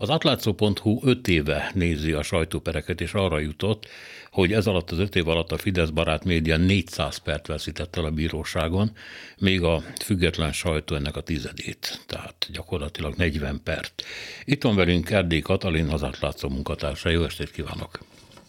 Az 0.00 0.08
atlátszó.hu 0.08 1.00
öt 1.02 1.28
éve 1.28 1.70
nézi 1.74 2.12
a 2.12 2.22
sajtópereket, 2.22 3.00
és 3.00 3.12
arra 3.12 3.38
jutott, 3.38 3.88
hogy 4.30 4.52
ez 4.52 4.66
alatt 4.66 4.90
az 4.90 4.98
öt 4.98 5.16
év 5.16 5.28
alatt 5.28 5.52
a 5.52 5.58
Fidesz 5.58 5.88
barát 5.88 6.24
média 6.24 6.56
400 6.56 7.16
pert 7.16 7.46
veszített 7.46 7.96
el 7.96 8.04
a 8.04 8.10
bíróságon, 8.10 8.90
még 9.38 9.62
a 9.62 9.82
független 10.04 10.52
sajtó 10.52 10.94
ennek 10.94 11.16
a 11.16 11.20
tizedét, 11.20 12.00
tehát 12.06 12.46
gyakorlatilag 12.52 13.14
40 13.16 13.60
pert. 13.64 14.02
Itt 14.44 14.62
van 14.62 14.76
velünk 14.76 15.10
Erdély 15.10 15.40
Katalin, 15.40 15.88
az 15.88 16.02
átlátszó 16.02 16.48
munkatársa. 16.48 17.08
Jó 17.08 17.22
estét 17.22 17.50
kívánok! 17.50 17.98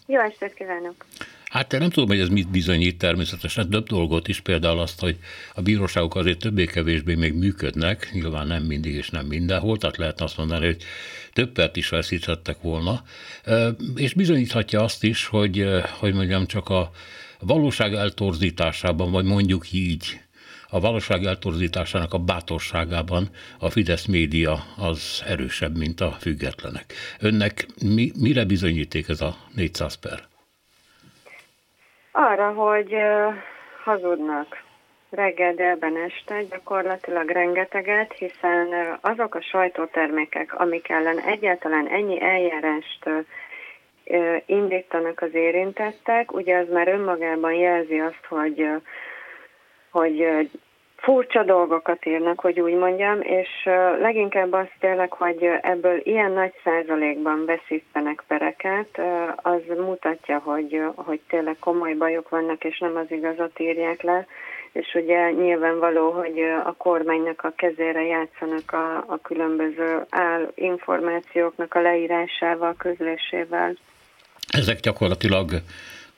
Jó 0.06 0.20
estét 0.20 0.54
kívánok! 0.54 1.06
Hát 1.52 1.78
nem 1.78 1.90
tudom, 1.90 2.08
hogy 2.08 2.20
ez 2.20 2.28
mit 2.28 2.50
bizonyít 2.50 2.98
természetesen, 2.98 3.70
több 3.70 3.86
dolgot 3.86 4.28
is, 4.28 4.40
például 4.40 4.78
azt, 4.78 5.00
hogy 5.00 5.16
a 5.54 5.62
bíróságok 5.62 6.14
azért 6.14 6.38
többé-kevésbé 6.38 7.14
még 7.14 7.34
működnek, 7.34 8.10
nyilván 8.12 8.46
nem 8.46 8.62
mindig 8.62 8.94
és 8.94 9.10
nem 9.10 9.26
mindenhol, 9.26 9.78
tehát 9.78 9.96
lehet 9.96 10.20
azt 10.20 10.36
mondani, 10.36 10.64
hogy 10.64 10.82
több 11.32 11.52
pert 11.52 11.76
is 11.76 11.88
veszíthettek 11.88 12.60
volna, 12.60 13.02
és 13.94 14.14
bizonyíthatja 14.14 14.82
azt 14.82 15.04
is, 15.04 15.26
hogy, 15.26 15.66
hogy 15.98 16.14
mondjam, 16.14 16.46
csak 16.46 16.68
a 16.68 16.90
valóság 17.40 17.94
eltorzításában, 17.94 19.10
vagy 19.10 19.24
mondjuk 19.24 19.72
így, 19.72 20.20
a 20.68 20.80
valóság 20.80 21.24
eltorzításának 21.24 22.12
a 22.12 22.18
bátorságában 22.18 23.30
a 23.58 23.70
Fidesz 23.70 24.04
média 24.04 24.64
az 24.76 25.22
erősebb, 25.26 25.76
mint 25.76 26.00
a 26.00 26.16
függetlenek. 26.20 26.94
Önnek 27.18 27.66
mi, 27.82 28.12
mire 28.18 28.44
bizonyíték 28.44 29.08
ez 29.08 29.20
a 29.20 29.36
400 29.54 29.94
per? 29.94 30.30
Arra, 32.12 32.52
hogy 32.52 32.96
hazudnak. 33.84 34.62
Reggel, 35.10 35.54
délben, 35.54 35.96
este, 35.96 36.42
gyakorlatilag 36.42 37.28
rengeteget, 37.30 38.12
hiszen 38.12 38.98
azok 39.00 39.34
a 39.34 39.42
sajtótermékek, 39.42 40.54
amik 40.54 40.88
ellen 40.88 41.18
egyáltalán 41.18 41.88
ennyi 41.88 42.20
eljárást 42.20 43.08
indítanak 44.46 45.20
az 45.20 45.34
érintettek, 45.34 46.32
ugye 46.32 46.56
az 46.56 46.68
már 46.68 46.88
önmagában 46.88 47.52
jelzi 47.52 47.98
azt, 47.98 48.24
hogy, 48.28 48.68
hogy 49.90 50.48
furcsa 51.02 51.42
dolgokat 51.42 52.06
írnak, 52.06 52.40
hogy 52.40 52.60
úgy 52.60 52.74
mondjam, 52.74 53.20
és 53.20 53.48
leginkább 54.00 54.52
azt 54.52 54.72
tényleg, 54.78 55.12
hogy 55.12 55.48
ebből 55.62 56.00
ilyen 56.02 56.32
nagy 56.32 56.52
százalékban 56.64 57.44
veszítenek 57.44 58.24
pereket, 58.26 59.00
az 59.36 59.60
mutatja, 59.78 60.38
hogy, 60.38 60.82
hogy 60.94 61.20
tényleg 61.28 61.56
komoly 61.60 61.94
bajok 61.94 62.28
vannak, 62.28 62.64
és 62.64 62.78
nem 62.78 62.96
az 62.96 63.10
igazat 63.10 63.60
írják 63.60 64.02
le, 64.02 64.26
és 64.72 64.94
ugye 64.94 65.30
nyilvánvaló, 65.30 66.10
hogy 66.10 66.38
a 66.64 66.74
kormánynak 66.76 67.44
a 67.44 67.52
kezére 67.56 68.02
játszanak 68.02 68.72
a, 68.72 68.96
a 68.96 69.18
különböző 69.22 70.04
áll 70.10 70.52
információknak 70.54 71.74
a 71.74 71.80
leírásával, 71.80 72.74
közlésével. 72.78 73.76
Ezek 74.48 74.80
gyakorlatilag 74.80 75.50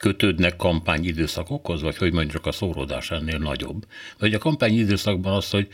kötődnek 0.04 0.56
kampányidőszakokhoz, 0.56 1.82
vagy 1.82 1.96
hogy 1.96 2.12
mondjuk 2.12 2.46
a 2.46 2.52
szóródás 2.52 3.10
ennél 3.10 3.38
nagyobb. 3.38 3.80
Vagy 4.18 4.34
a 4.34 4.38
kampányidőszakban 4.38 5.32
az, 5.32 5.50
hogy 5.50 5.68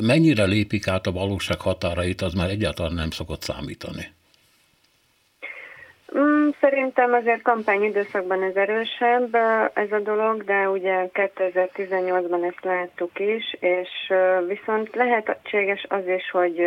mennyire 0.00 0.44
lépik 0.44 0.88
át 0.88 1.06
a 1.06 1.12
valóság 1.12 1.60
határait, 1.60 2.20
az 2.20 2.34
már 2.34 2.50
egyáltalán 2.50 2.94
nem 2.94 3.10
szokott 3.10 3.42
számítani. 3.42 4.04
Mm, 6.18 6.48
szerintem 6.60 7.12
azért 7.12 7.42
kampányidőszakban 7.42 8.42
ez 8.42 8.54
erősebb 8.54 9.34
ez 9.74 9.92
a 9.92 10.00
dolog, 10.00 10.44
de 10.44 10.68
ugye 10.68 11.10
2018-ban 11.12 12.44
ezt 12.44 12.64
láttuk 12.64 13.18
is, 13.18 13.56
és 13.60 14.12
viszont 14.46 14.94
lehetséges 14.94 15.86
az 15.88 16.06
is, 16.06 16.30
hogy 16.30 16.60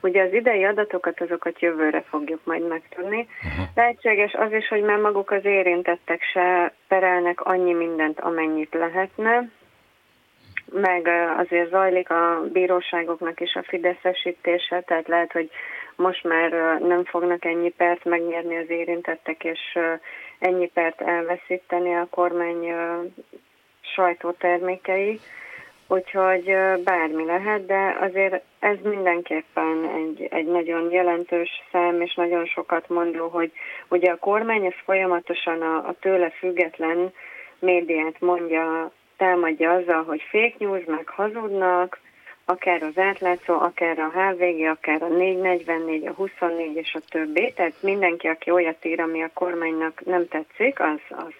Ugye 0.00 0.22
az 0.22 0.32
idei 0.32 0.64
adatokat, 0.64 1.20
azokat 1.20 1.60
jövőre 1.60 2.02
fogjuk 2.08 2.40
majd 2.44 2.68
megtudni. 2.68 3.28
Uh-huh. 3.44 3.66
Lehetséges 3.74 4.32
az 4.32 4.52
is, 4.52 4.68
hogy 4.68 4.82
már 4.82 4.98
maguk 4.98 5.30
az 5.30 5.44
érintettek 5.44 6.22
se 6.32 6.72
perelnek 6.88 7.40
annyi 7.40 7.72
mindent, 7.72 8.20
amennyit 8.20 8.74
lehetne, 8.74 9.48
meg 10.72 11.08
azért 11.36 11.70
zajlik 11.70 12.10
a 12.10 12.42
bíróságoknak 12.52 13.40
is 13.40 13.54
a 13.54 13.62
fideszesítése, 13.62 14.80
tehát 14.80 15.08
lehet, 15.08 15.32
hogy 15.32 15.50
most 15.96 16.24
már 16.24 16.78
nem 16.80 17.04
fognak 17.04 17.44
ennyi 17.44 17.70
pert 17.70 18.04
megnyerni 18.04 18.56
az 18.56 18.70
érintettek, 18.70 19.44
és 19.44 19.78
ennyi 20.38 20.66
pert 20.66 21.00
elveszíteni 21.00 21.94
a 21.94 22.06
kormány 22.10 22.74
sajtótermékei. 23.80 25.20
Úgyhogy 25.88 26.56
bármi 26.84 27.24
lehet, 27.24 27.66
de 27.66 27.96
azért 28.00 28.42
ez 28.58 28.76
mindenképpen 28.82 29.90
egy, 29.94 30.28
egy 30.30 30.46
nagyon 30.46 30.90
jelentős 30.90 31.50
szám, 31.72 32.00
és 32.00 32.14
nagyon 32.14 32.46
sokat 32.46 32.88
mondó, 32.88 33.28
hogy 33.28 33.52
ugye 33.88 34.10
a 34.10 34.16
kormány 34.16 34.64
ez 34.64 34.74
folyamatosan 34.84 35.62
a, 35.62 35.76
a 35.76 35.94
tőle 36.00 36.30
független 36.30 37.12
médiát 37.58 38.20
mondja, 38.20 38.90
támadja 39.16 39.72
azzal, 39.72 40.04
hogy 40.04 40.22
fake 40.30 40.54
news, 40.58 40.84
meg 40.84 41.08
hazudnak, 41.08 42.00
akár 42.44 42.82
az 42.82 42.98
átlátszó, 42.98 43.54
akár 43.54 43.98
a 43.98 44.10
HVG, 44.10 44.64
akár 44.64 45.02
a 45.02 45.08
444, 45.08 46.06
a 46.06 46.12
24 46.12 46.76
és 46.76 46.94
a 46.94 47.00
többi. 47.08 47.52
Tehát 47.56 47.82
mindenki, 47.82 48.26
aki 48.26 48.50
olyat 48.50 48.84
ír, 48.84 49.00
ami 49.00 49.22
a 49.22 49.30
kormánynak 49.34 50.04
nem 50.04 50.28
tetszik, 50.28 50.80
az, 50.80 51.00
az 51.08 51.32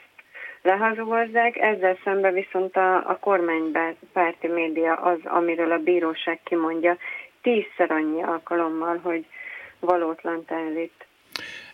lehazugozzák, 0.67 1.57
ezzel 1.57 1.99
szemben 2.05 2.33
viszont 2.33 2.77
a, 2.77 2.97
a 2.97 3.19
kormánypárti 3.21 4.47
média 4.47 4.95
az, 4.95 5.19
amiről 5.25 5.73
a 5.73 5.79
bíróság 5.79 6.41
kimondja 6.45 6.97
tízszer 7.43 7.91
annyi 7.91 8.23
alkalommal, 8.23 9.01
hogy 9.03 9.25
valótlan 9.81 10.45
állít. 10.47 11.07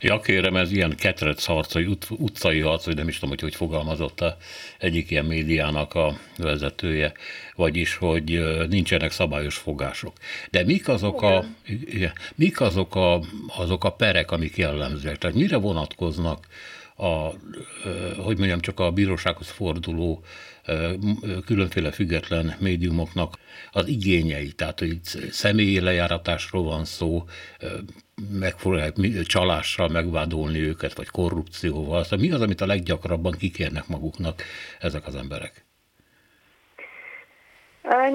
Ja, 0.01 0.21
kérem, 0.21 0.57
ez 0.57 0.73
ilyen 0.73 0.97
ketrec 0.97 1.45
harc, 1.45 1.75
vagy 1.75 1.87
ut- 1.87 2.11
utcai 2.19 2.61
harc, 2.61 2.87
vagy 2.87 2.97
nem 2.97 3.09
is 3.09 3.15
tudom, 3.15 3.31
hogy 3.31 3.41
hogy 3.41 3.55
fogalmazott 3.55 4.21
a 4.21 4.37
egyik 4.79 5.11
ilyen 5.11 5.25
médiának 5.25 5.95
a 5.95 6.13
vezetője, 6.39 7.13
vagyis, 7.55 7.97
hogy 7.97 8.41
nincsenek 8.69 9.11
szabályos 9.11 9.57
fogások. 9.57 10.13
De 10.51 10.65
mik 10.65 10.89
azok 10.89 11.23
a, 11.23 11.45
mik 12.35 12.61
azok 12.61 12.95
a, 12.95 13.21
azok 13.57 13.85
a 13.85 13.93
perek, 13.93 14.31
amik 14.31 14.57
jellemzőek? 14.57 15.19
Tehát 15.19 15.37
mire 15.37 15.57
vonatkoznak 15.57 16.47
a, 17.03 17.33
hogy 18.23 18.39
mondjam, 18.39 18.61
csak 18.61 18.81
a 18.81 18.91
bírósághoz 18.91 19.51
forduló 19.51 20.25
különféle 21.45 21.91
független 21.91 22.55
médiumoknak 22.61 23.39
az 23.73 23.89
igényei, 23.89 24.53
tehát 24.53 24.79
hogy 24.79 25.01
személyi 25.31 25.81
lejáratásról 25.81 26.63
van 26.63 26.85
szó, 26.85 27.25
megpróbálják 28.31 29.23
csalással 29.23 29.89
megvádolni 29.89 30.59
őket, 30.59 30.95
vagy 30.95 31.09
korrupcióval. 31.09 32.03
Szóval 32.05 32.19
mi 32.19 32.31
az, 32.31 32.41
amit 32.41 32.61
a 32.61 32.67
leggyakrabban 32.67 33.33
kikérnek 33.33 33.89
maguknak 33.89 34.43
ezek 34.79 35.07
az 35.07 35.15
emberek? 35.15 35.65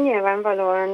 Nyilvánvalóan 0.03 0.89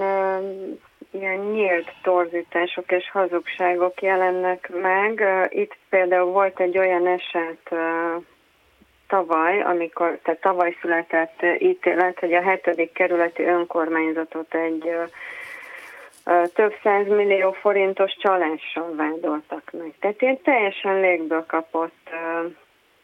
ilyen 1.14 1.38
nyílt 1.38 1.94
torzítások 2.02 2.92
és 2.92 3.10
hazugságok 3.12 4.02
jelennek 4.02 4.70
meg. 4.82 5.24
Itt 5.50 5.78
például 5.90 6.32
volt 6.32 6.60
egy 6.60 6.78
olyan 6.78 7.08
eset 7.08 7.76
tavaly, 9.08 9.62
amikor, 9.62 10.20
tehát 10.24 10.42
tavaly 10.42 10.78
született 10.82 11.46
ítélet, 11.60 12.20
hogy 12.20 12.34
a 12.34 12.42
hetedik 12.42 12.92
kerületi 12.92 13.44
önkormányzatot 13.44 14.56
egy 14.56 14.96
több 16.54 16.76
száz 16.84 17.08
millió 17.08 17.52
forintos 17.52 18.16
csalással 18.18 18.96
vádoltak 18.96 19.72
meg. 19.72 19.94
Tehát 20.00 20.22
ilyen 20.22 20.42
teljesen 20.44 21.00
légből 21.00 21.46
kapott 21.46 22.10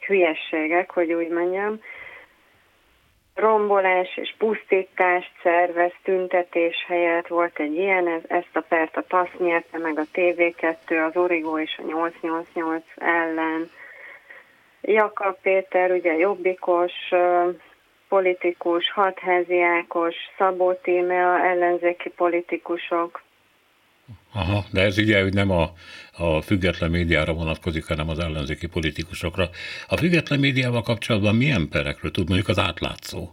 hülyességek, 0.08 0.92
hogy 0.92 1.14
úgy 1.14 1.30
mondjam 1.30 1.80
rombolás 3.40 4.18
és 4.18 4.36
pusztítást 4.38 5.32
szervez, 5.44 5.92
tüntetés 6.04 6.86
helyett 6.88 7.28
volt 7.28 7.60
egy 7.60 7.76
ilyen, 7.76 8.08
ez, 8.08 8.22
ezt 8.28 8.56
a 8.56 8.62
pert 8.62 8.98
a 8.98 9.04
TASZ 9.08 9.30
nyerte 9.38 9.78
meg 9.78 10.00
a 10.00 10.06
TV2, 10.14 11.08
az 11.08 11.16
Origo 11.16 11.60
és 11.60 11.78
a 11.78 11.86
888 11.86 12.84
ellen. 12.96 13.70
Jakab 14.82 15.38
Péter, 15.42 15.92
ugye 15.92 16.14
jobbikos, 16.14 16.94
politikus, 18.10 18.92
hatházi 18.92 19.62
Ákos, 19.62 20.16
Szabó 20.38 20.74
Tímea, 20.74 21.40
ellenzéki 21.40 22.10
politikusok, 22.10 23.22
Aha, 24.34 24.64
de 24.72 24.82
ez 24.82 24.98
ugye 24.98 25.30
nem 25.30 25.52
a, 25.52 25.72
a 26.18 26.42
független 26.42 26.90
médiára 26.90 27.34
vonatkozik, 27.34 27.88
hanem 27.88 28.10
az 28.10 28.20
ellenzéki 28.20 28.68
politikusokra. 28.68 29.50
A 29.88 29.98
független 29.98 30.40
médiával 30.40 30.82
kapcsolatban 30.82 31.36
milyen 31.36 31.68
perekről 31.70 32.12
tud 32.12 32.28
mondjuk 32.28 32.50
az 32.50 32.60
átlátszó? 32.60 33.30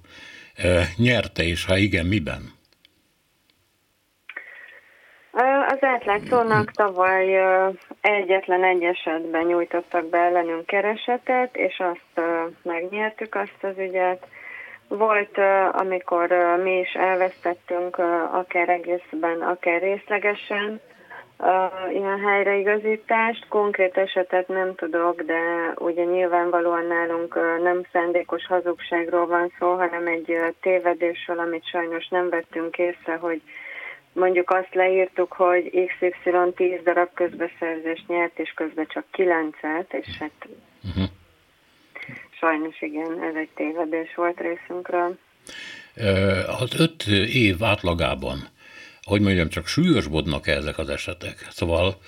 E, 0.54 0.88
nyerte, 0.96 1.42
és 1.42 1.64
ha 1.64 1.76
igen, 1.76 2.06
miben? 2.06 2.54
Az 5.68 5.78
átlátszónak 5.80 6.70
tavaly 6.70 7.38
egyetlen 8.00 8.64
egy 8.64 8.82
esetben 8.82 9.46
nyújtottak 9.46 10.08
be 10.08 10.18
ellenünk 10.18 10.66
keresetet, 10.66 11.56
és 11.56 11.78
azt 11.78 12.26
megnyertük 12.62 13.34
azt 13.34 13.58
az 13.60 13.78
ügyet. 13.78 14.26
Volt, 14.88 15.38
amikor 15.72 16.28
mi 16.62 16.78
is 16.78 16.92
elvesztettünk 16.92 17.98
akár 18.32 18.68
egészben, 18.68 19.40
akár 19.40 19.80
részlegesen, 19.80 20.80
ilyen 21.92 22.20
helyreigazítást. 22.20 23.48
Konkrét 23.48 23.96
esetet 23.96 24.48
nem 24.48 24.74
tudok, 24.74 25.22
de 25.22 25.40
ugye 25.78 26.04
nyilvánvalóan 26.04 26.86
nálunk 26.86 27.34
nem 27.62 27.82
szándékos 27.92 28.46
hazugságról 28.46 29.26
van 29.26 29.52
szó, 29.58 29.74
hanem 29.74 30.06
egy 30.06 30.36
tévedésről, 30.60 31.38
amit 31.38 31.68
sajnos 31.68 32.08
nem 32.08 32.28
vettünk 32.28 32.78
észre, 32.78 33.16
hogy 33.16 33.42
mondjuk 34.12 34.50
azt 34.50 34.74
leírtuk, 34.74 35.32
hogy 35.32 35.90
XY 35.98 36.30
10 36.56 36.80
darab 36.84 37.08
közbeszerzést 37.14 38.08
nyert, 38.08 38.38
és 38.38 38.52
közben 38.54 38.86
csak 38.86 39.04
9-et, 39.12 39.92
és 39.92 40.18
hát 40.18 40.48
uh-huh. 40.82 41.15
Sajnos 42.46 42.82
igen, 42.82 43.22
ez 43.22 43.34
egy 43.34 43.48
tévedés 43.54 44.14
volt 44.14 44.40
részünkről. 44.40 45.18
Az 46.60 46.80
öt 46.80 47.06
év 47.32 47.64
átlagában 47.64 48.38
hogy 49.06 49.20
mondjam, 49.20 49.48
csak 49.48 49.66
súlyosbodnak 49.66 50.46
-e 50.46 50.52
ezek 50.52 50.78
az 50.78 50.88
esetek. 50.88 51.46
Szóval, 51.50 51.98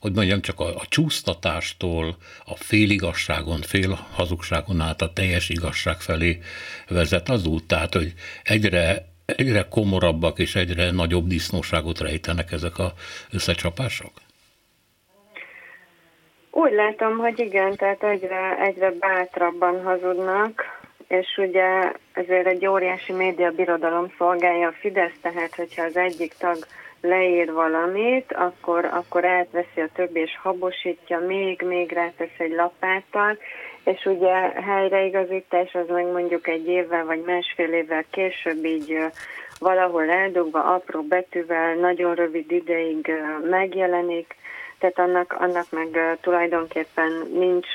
hogy 0.00 0.12
mondjam, 0.12 0.40
csak 0.40 0.60
a, 0.60 0.76
a 0.76 0.86
csúsztatástól, 0.88 2.16
a 2.44 2.56
féligasságon, 2.56 3.60
fél 3.60 4.06
hazugságon 4.12 4.80
át 4.80 5.02
a 5.02 5.12
teljes 5.12 5.48
igazság 5.48 6.00
felé 6.00 6.38
vezet 6.88 7.28
az 7.28 7.46
út, 7.46 7.64
tehát, 7.64 7.94
hogy 7.94 8.14
egyre, 8.42 9.12
egyre 9.24 9.66
komorabbak 9.68 10.38
és 10.38 10.54
egyre 10.54 10.90
nagyobb 10.90 11.26
disznóságot 11.26 12.00
rejtenek 12.00 12.52
ezek 12.52 12.78
a 12.78 12.92
összecsapások? 13.30 14.12
Úgy 16.50 16.72
látom, 16.72 17.18
hogy 17.18 17.38
igen, 17.38 17.76
tehát 17.76 18.02
egyre, 18.02 18.58
egyre 18.58 18.90
bátrabban 18.90 19.82
hazudnak, 19.82 20.78
és 21.08 21.36
ugye 21.36 21.92
ezért 22.12 22.46
egy 22.46 22.66
óriási 22.66 23.12
média 23.12 23.50
birodalom 23.50 24.12
szolgálja 24.18 24.68
a 24.68 24.72
Fidesz, 24.80 25.18
tehát 25.22 25.54
hogyha 25.54 25.82
az 25.82 25.96
egyik 25.96 26.34
tag 26.38 26.56
leír 27.00 27.52
valamit, 27.52 28.32
akkor, 28.32 28.84
akkor 28.84 29.24
átveszi 29.24 29.80
a 29.80 29.88
többi 29.94 30.20
és 30.20 30.38
habosítja, 30.42 31.18
még, 31.18 31.62
még 31.62 31.92
rátesz 31.92 32.38
egy 32.38 32.52
lapáttal, 32.52 33.38
és 33.84 34.04
ugye 34.04 34.34
helyreigazítás 34.48 35.74
az 35.74 35.88
meg 35.88 36.06
mondjuk 36.06 36.48
egy 36.48 36.66
évvel 36.66 37.04
vagy 37.04 37.22
másfél 37.26 37.72
évvel 37.72 38.04
később 38.10 38.64
így 38.64 38.98
valahol 39.58 40.10
eldugva, 40.10 40.64
apró 40.64 41.02
betűvel, 41.02 41.74
nagyon 41.74 42.14
rövid 42.14 42.52
ideig 42.52 43.12
megjelenik, 43.50 44.34
tehát 44.80 44.98
annak, 44.98 45.32
annak 45.32 45.70
meg 45.70 46.18
tulajdonképpen 46.20 47.12
nincs 47.32 47.66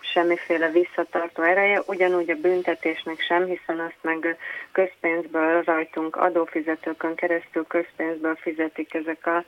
semmiféle 0.00 0.70
visszatartó 0.70 1.42
ereje, 1.42 1.82
ugyanúgy 1.86 2.30
a 2.30 2.34
büntetésnek 2.34 3.20
sem, 3.20 3.44
hiszen 3.44 3.80
azt 3.80 3.98
meg 4.00 4.36
közpénzből 4.72 5.62
rajtunk 5.62 6.16
adófizetőkön 6.16 7.14
keresztül 7.14 7.66
közpénzből 7.66 8.34
fizetik 8.34 8.94
ezek 8.94 9.26
a 9.26 9.44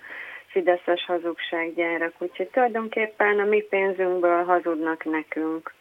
fideszes 0.46 1.04
hazugsággyárak, 1.04 2.12
úgyhogy 2.18 2.48
tulajdonképpen 2.48 3.38
a 3.38 3.44
mi 3.44 3.60
pénzünkből 3.60 4.44
hazudnak 4.44 5.04
nekünk. 5.04 5.74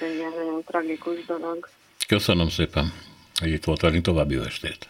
Ez 0.00 0.08
egy 0.08 0.18
nagyon 0.18 0.62
tragikus 0.64 1.24
dolog. 1.26 1.68
Köszönöm 2.08 2.48
szépen, 2.48 2.84
hogy 3.40 3.50
itt 3.50 3.64
volt 3.64 3.80
velünk 3.80 4.04
további 4.04 4.36
estét. 4.36 4.88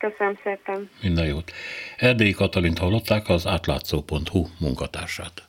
Köszönöm 0.00 0.38
szépen. 0.42 0.90
Minden 1.02 1.26
jót. 1.26 1.52
Erdélyi 1.96 2.32
Katalint 2.32 2.78
hallották 2.78 3.28
az 3.28 3.46
átlátszó.hu 3.46 4.46
munkatársát. 4.58 5.42